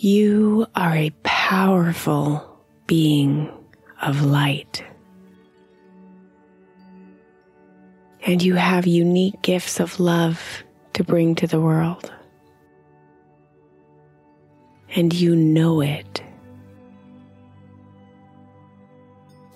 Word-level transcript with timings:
You 0.00 0.68
are 0.76 0.94
a 0.94 1.10
powerful 1.24 2.56
being 2.86 3.52
of 4.00 4.24
light. 4.24 4.84
And 8.24 8.40
you 8.40 8.54
have 8.54 8.86
unique 8.86 9.42
gifts 9.42 9.80
of 9.80 9.98
love 9.98 10.40
to 10.92 11.02
bring 11.02 11.34
to 11.34 11.48
the 11.48 11.60
world. 11.60 12.12
And 14.94 15.12
you 15.12 15.34
know 15.34 15.80
it. 15.80 16.22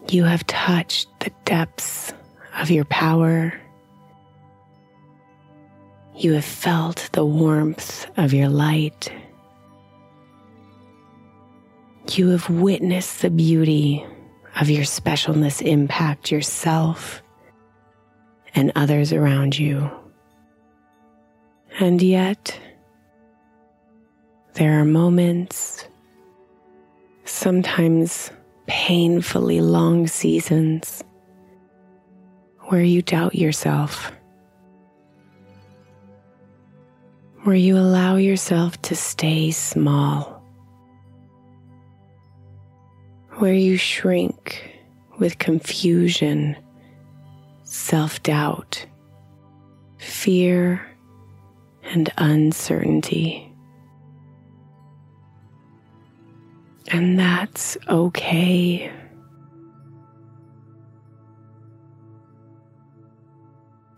You 0.08 0.24
have 0.24 0.44
touched 0.48 1.08
the 1.20 1.30
depths 1.44 2.12
of 2.58 2.68
your 2.68 2.86
power. 2.86 3.54
You 6.16 6.32
have 6.32 6.44
felt 6.44 7.10
the 7.12 7.24
warmth 7.24 8.10
of 8.16 8.34
your 8.34 8.48
light. 8.48 9.12
You 12.10 12.30
have 12.30 12.50
witnessed 12.50 13.22
the 13.22 13.30
beauty 13.30 14.04
of 14.60 14.68
your 14.68 14.84
specialness 14.84 15.62
impact 15.62 16.30
yourself 16.30 17.22
and 18.54 18.72
others 18.74 19.12
around 19.12 19.58
you. 19.58 19.90
And 21.78 22.02
yet, 22.02 22.58
there 24.54 24.78
are 24.78 24.84
moments, 24.84 25.88
sometimes 27.24 28.30
painfully 28.66 29.60
long 29.60 30.06
seasons, 30.06 31.02
where 32.66 32.82
you 32.82 33.00
doubt 33.00 33.34
yourself, 33.34 34.12
where 37.44 37.56
you 37.56 37.78
allow 37.78 38.16
yourself 38.16 38.80
to 38.82 38.94
stay 38.94 39.50
small 39.50 40.31
where 43.42 43.52
you 43.52 43.76
shrink 43.76 44.78
with 45.18 45.36
confusion, 45.40 46.56
self 47.64 48.22
doubt, 48.22 48.86
fear, 49.98 50.80
and 51.82 52.08
uncertainty. 52.18 53.52
And 56.86 57.18
that's 57.18 57.76
okay. 57.88 58.92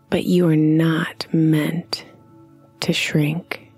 But 0.09 0.23
you 0.23 0.47
are 0.47 0.55
not 0.55 1.27
meant 1.31 2.03
to 2.79 2.93
shrink. 2.93 3.71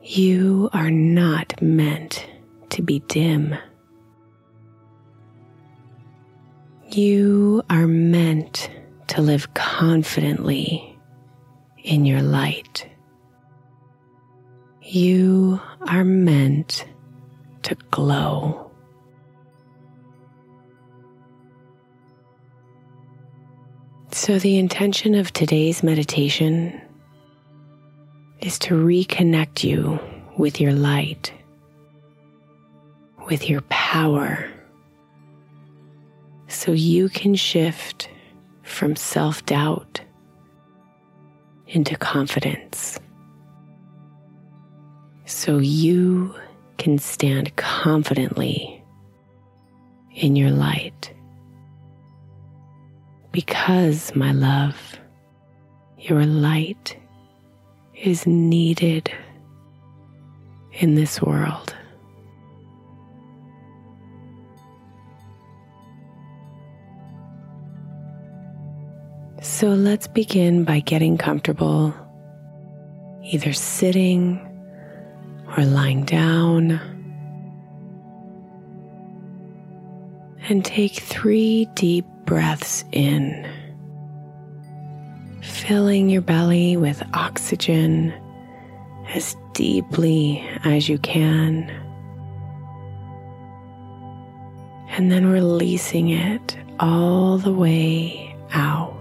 You 0.00 0.70
are 0.72 0.92
not 0.92 1.60
meant 1.60 2.24
to 2.76 2.82
be 2.82 2.98
dim. 3.08 3.56
You 6.90 7.62
are 7.70 7.86
meant 7.86 8.70
to 9.06 9.22
live 9.22 9.54
confidently 9.54 10.98
in 11.82 12.04
your 12.04 12.20
light. 12.20 12.86
You 14.82 15.58
are 15.88 16.04
meant 16.04 16.86
to 17.62 17.74
glow. 17.90 18.70
So, 24.12 24.38
the 24.38 24.58
intention 24.58 25.14
of 25.14 25.32
today's 25.32 25.82
meditation 25.82 26.78
is 28.40 28.58
to 28.60 28.74
reconnect 28.74 29.64
you 29.64 29.98
with 30.36 30.60
your 30.60 30.72
light 30.72 31.32
with 33.26 33.50
your 33.50 33.60
power 33.62 34.48
so 36.48 36.72
you 36.72 37.08
can 37.08 37.34
shift 37.34 38.08
from 38.62 38.96
self 38.96 39.44
doubt 39.46 40.00
into 41.66 41.96
confidence. 41.96 42.98
So 45.24 45.58
you 45.58 46.34
can 46.78 46.98
stand 46.98 47.54
confidently 47.56 48.82
in 50.14 50.36
your 50.36 50.50
light. 50.50 51.12
Because, 53.32 54.14
my 54.14 54.32
love, 54.32 54.98
your 55.98 56.24
light 56.24 56.96
is 57.94 58.26
needed 58.26 59.12
in 60.72 60.94
this 60.94 61.20
world. 61.20 61.74
So 69.56 69.68
let's 69.68 70.06
begin 70.06 70.64
by 70.64 70.80
getting 70.80 71.16
comfortable, 71.16 71.94
either 73.24 73.54
sitting 73.54 74.38
or 75.56 75.64
lying 75.64 76.04
down. 76.04 76.72
And 80.50 80.62
take 80.62 80.96
three 80.96 81.70
deep 81.72 82.04
breaths 82.26 82.84
in, 82.92 83.50
filling 85.40 86.10
your 86.10 86.20
belly 86.20 86.76
with 86.76 87.02
oxygen 87.14 88.12
as 89.14 89.34
deeply 89.54 90.46
as 90.64 90.86
you 90.86 90.98
can. 90.98 91.62
And 94.90 95.10
then 95.10 95.24
releasing 95.24 96.10
it 96.10 96.58
all 96.78 97.38
the 97.38 97.54
way 97.54 98.36
out. 98.52 98.95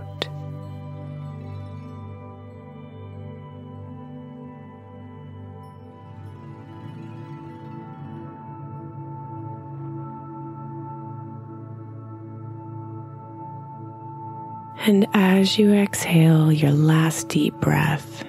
And 14.87 15.07
as 15.15 15.57
you 15.57 15.73
exhale 15.73 16.51
your 16.51 16.69
last 16.69 17.27
deep 17.27 17.55
breath, 17.55 18.23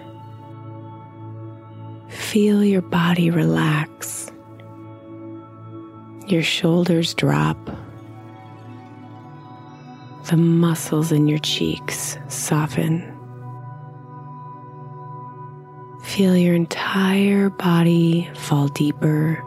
feel 2.09 2.65
your 2.65 2.81
body 2.81 3.29
relax. 3.31 4.33
Your 6.29 6.43
shoulders 6.43 7.13
drop. 7.13 7.59
The 10.31 10.39
muscles 10.39 11.13
in 11.13 11.29
your 11.29 11.41
cheeks 11.41 12.17
soften. 12.29 13.03
Feel 16.05 16.39
your 16.39 16.55
entire 16.55 17.51
body 17.51 18.31
fall 18.35 18.69
deeper 18.69 19.45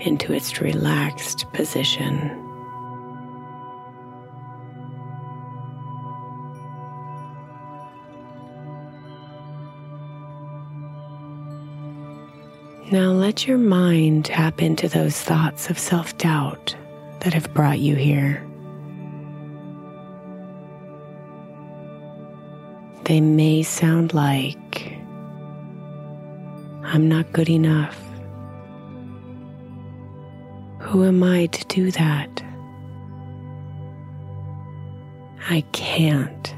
into 0.00 0.34
its 0.34 0.60
relaxed 0.60 1.50
position. 1.54 2.49
Now 12.88 13.12
let 13.12 13.46
your 13.46 13.58
mind 13.58 14.24
tap 14.24 14.60
into 14.60 14.88
those 14.88 15.20
thoughts 15.20 15.70
of 15.70 15.78
self 15.78 16.16
doubt 16.18 16.74
that 17.20 17.34
have 17.34 17.52
brought 17.54 17.78
you 17.78 17.94
here. 17.94 18.44
They 23.04 23.20
may 23.20 23.62
sound 23.62 24.12
like, 24.12 24.92
I'm 26.82 27.08
not 27.08 27.32
good 27.32 27.48
enough. 27.48 28.00
Who 30.80 31.04
am 31.04 31.22
I 31.22 31.46
to 31.46 31.64
do 31.66 31.90
that? 31.92 32.42
I 35.48 35.62
can't. 35.72 36.54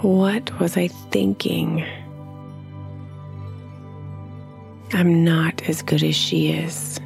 What 0.00 0.58
was 0.58 0.78
I 0.78 0.88
thinking? 0.88 1.86
I'm 4.92 5.24
not 5.24 5.62
as 5.68 5.82
good 5.82 6.02
as 6.02 6.16
she 6.16 6.50
is. 6.50 6.98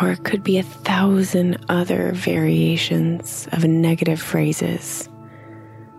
Or 0.00 0.10
it 0.10 0.24
could 0.24 0.42
be 0.42 0.58
a 0.58 0.62
thousand 0.62 1.64
other 1.68 2.12
variations 2.12 3.46
of 3.52 3.64
negative 3.64 4.20
phrases 4.20 5.08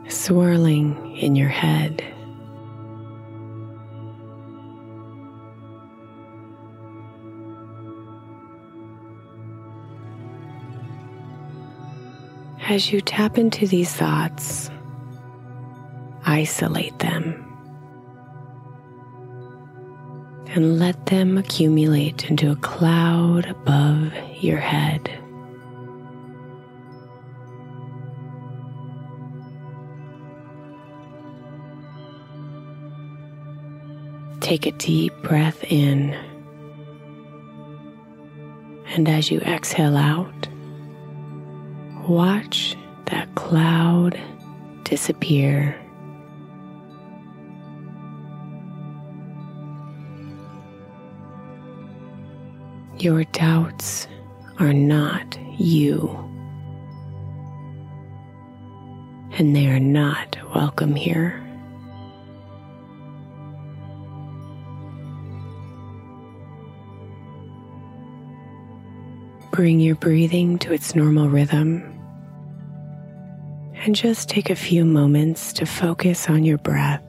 swirling 0.09 1.15
in 1.15 1.35
your 1.35 1.49
head. 1.49 2.03
As 12.67 12.91
you 12.91 13.01
tap 13.01 13.37
into 13.37 13.67
these 13.67 13.93
thoughts, 13.93 14.69
isolate 16.33 16.97
them 16.97 17.23
and 20.47 20.79
let 20.79 21.05
them 21.05 21.37
accumulate 21.37 22.27
into 22.27 22.51
a 22.51 22.55
cloud 22.55 23.45
above 23.45 24.11
your 24.41 24.57
head. 24.57 25.11
Take 34.41 34.65
a 34.65 34.71
deep 34.71 35.13
breath 35.21 35.63
in, 35.65 36.17
and 38.87 39.07
as 39.07 39.29
you 39.29 39.39
exhale 39.41 39.97
out, 39.97 40.47
watch 42.07 42.75
that 43.05 43.33
cloud 43.35 44.19
disappear. 44.83 45.79
Your 52.99 53.23
doubts 53.25 54.07
are 54.59 54.71
not 54.71 55.37
you, 55.57 56.09
and 59.37 59.55
they 59.55 59.67
are 59.67 59.79
not 59.79 60.37
welcome 60.55 60.95
here. 60.95 61.39
Bring 69.51 69.79
your 69.79 69.95
breathing 69.95 70.57
to 70.59 70.73
its 70.73 70.95
normal 70.95 71.29
rhythm 71.29 71.83
and 73.75 73.95
just 73.95 74.29
take 74.29 74.49
a 74.49 74.55
few 74.55 74.85
moments 74.85 75.51
to 75.53 75.65
focus 75.65 76.29
on 76.29 76.43
your 76.43 76.57
breath. 76.57 77.03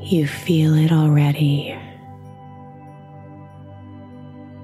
You 0.00 0.26
feel 0.26 0.74
it 0.74 0.92
already. 0.92 1.76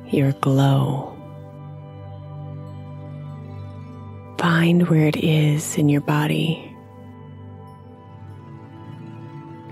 Your 0.06 0.32
glow. 0.32 1.08
Find 4.38 4.88
where 4.88 5.06
it 5.06 5.16
is 5.16 5.76
in 5.78 5.88
your 5.88 6.00
body 6.00 6.68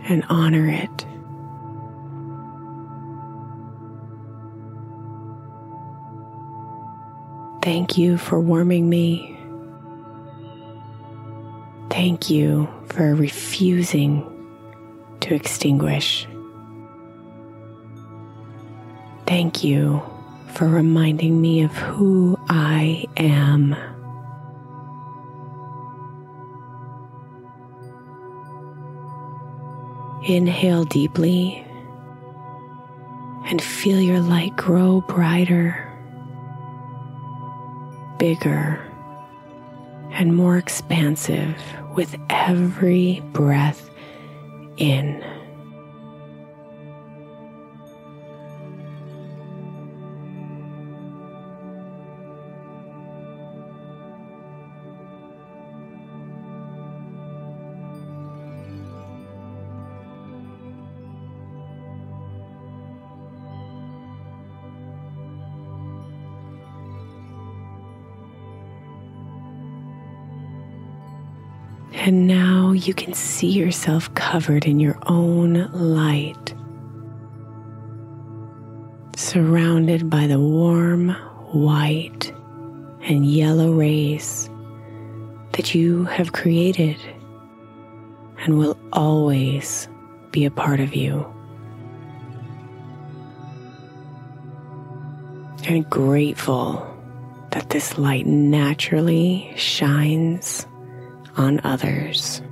and 0.09 0.25
honor 0.29 0.69
it. 0.69 1.07
Thank 7.62 7.99
you 7.99 8.17
for 8.17 8.41
warming 8.41 8.88
me. 8.88 9.37
Thank 11.90 12.31
you 12.31 12.69
for 12.87 13.14
refusing 13.14 14.39
to 15.31 15.37
extinguish. 15.37 16.27
Thank 19.27 19.63
you 19.63 20.03
for 20.55 20.67
reminding 20.67 21.41
me 21.41 21.63
of 21.63 21.71
who 21.71 22.37
I 22.49 23.05
am. 23.17 23.77
Inhale 30.25 30.85
deeply 30.85 31.65
and 33.47 33.63
feel 33.63 34.01
your 34.01 34.21
light 34.21 34.57
grow 34.57 35.01
brighter, 35.03 35.89
bigger, 38.19 38.85
and 40.11 40.35
more 40.35 40.59
expansive 40.59 41.57
with 41.95 42.17
every 42.31 43.23
breath 43.33 43.89
in. 44.81 45.39
And 72.02 72.26
now 72.26 72.73
you 72.73 72.95
can 72.95 73.12
see 73.12 73.50
yourself 73.50 74.12
covered 74.14 74.64
in 74.64 74.80
your 74.80 74.99
own 75.02 75.71
light, 75.71 76.54
surrounded 79.16 80.09
by 80.09 80.26
the 80.26 80.40
warm 80.40 81.11
white 81.52 82.33
and 83.02 83.26
yellow 83.26 83.73
rays 83.73 84.49
that 85.52 85.75
you 85.75 86.04
have 86.04 86.33
created 86.33 86.97
and 88.38 88.57
will 88.57 88.78
always 88.95 89.87
be 90.30 90.47
a 90.47 90.50
part 90.50 90.80
of 90.80 90.95
you. 90.95 91.30
And 95.64 95.88
grateful 95.90 96.97
that 97.50 97.69
this 97.69 97.99
light 97.99 98.25
naturally 98.25 99.52
shines 99.54 100.66
on 101.37 101.61
others. 101.65 102.43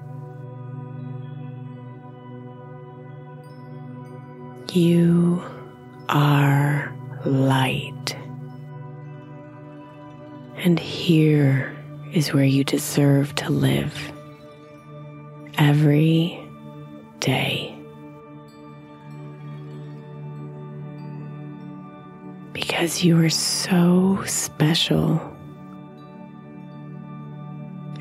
You 4.72 5.42
are 6.08 6.94
light. 7.24 8.16
And 10.56 10.78
here 10.78 11.74
is 12.12 12.32
where 12.32 12.44
you 12.44 12.64
deserve 12.64 13.34
to 13.36 13.50
live 13.50 14.12
every 15.56 16.38
day. 17.20 17.74
Because 22.52 23.02
you 23.02 23.18
are 23.22 23.30
so 23.30 24.22
special. 24.24 25.37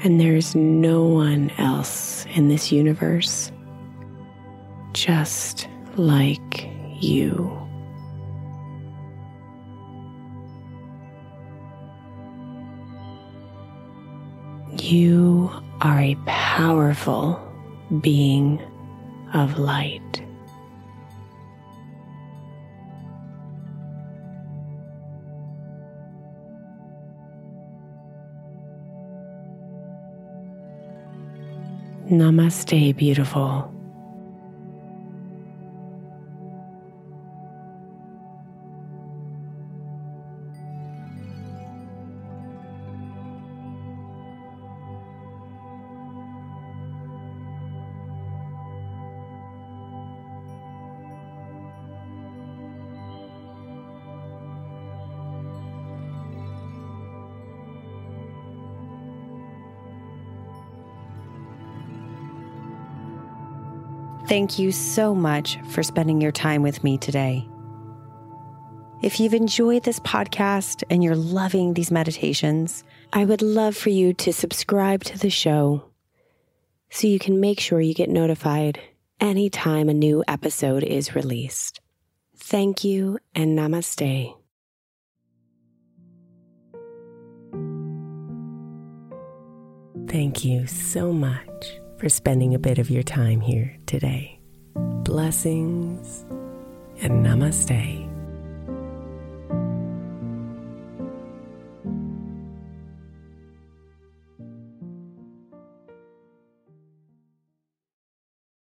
And 0.08 0.22
there's 0.22 0.56
no 0.56 1.04
one 1.04 1.52
else 1.58 2.26
in 2.34 2.48
this 2.48 2.72
universe 2.72 3.52
just 4.94 5.68
like 5.98 6.70
you. 6.98 7.52
You 14.82 15.52
are 15.82 16.00
a 16.00 16.16
powerful 16.26 17.38
being 18.00 18.62
of 19.34 19.60
light. 19.60 20.22
Namaste, 32.10 32.96
beautiful. 32.96 33.77
Thank 64.28 64.60
you 64.60 64.74
so 64.74 65.16
much 65.16 65.58
for 65.70 65.84
spending 65.84 66.20
your 66.20 66.34
time 66.34 66.62
with 66.62 66.84
me 66.84 66.98
today. 66.98 67.48
If 69.02 69.22
you've 69.22 69.34
enjoyed 69.34 69.84
this 69.84 70.02
podcast 70.02 70.84
and 70.90 71.02
you're 71.02 71.16
loving 71.16 71.74
these 71.74 71.92
meditations, 71.92 72.84
I 73.14 73.24
would 73.24 73.42
love 73.42 73.78
for 73.78 73.90
you 73.90 74.12
to 74.16 74.34
subscribe 74.34 75.06
to 75.06 75.18
the 75.18 75.30
show 75.30 75.86
so 76.90 77.08
you 77.08 77.20
can 77.20 77.40
make 77.40 77.62
sure 77.62 77.80
you 77.80 77.94
get 77.94 78.10
notified 78.10 78.82
anytime 79.22 79.88
a 79.88 79.94
new 79.94 80.26
episode 80.28 80.84
is 80.84 81.16
released. 81.16 81.80
Thank 82.36 82.84
you 82.84 83.20
and 83.34 83.58
namaste. 83.58 84.36
Thank 90.10 90.44
you 90.44 90.68
so 90.68 91.14
much 91.14 91.80
for 91.98 92.10
spending 92.10 92.54
a 92.54 92.60
bit 92.60 92.80
of 92.80 92.90
your 92.90 93.04
time 93.04 93.42
here 93.42 93.78
today. 93.86 94.40
Blessings 95.04 96.26
and 97.02 97.26
namaste. 97.26 98.07